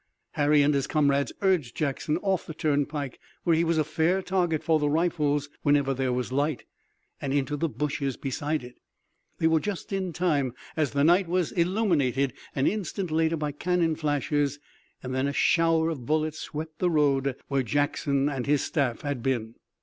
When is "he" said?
3.55-3.63